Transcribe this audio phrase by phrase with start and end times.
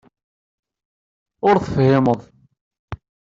[1.47, 2.21] Ur tefhimeḍ.